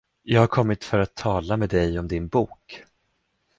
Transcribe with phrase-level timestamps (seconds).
[0.23, 2.83] Jag har kommit för att tala med dig om din bok.